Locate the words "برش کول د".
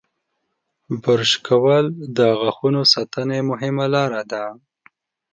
1.03-2.19